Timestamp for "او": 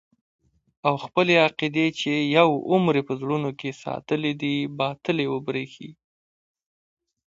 0.87-0.93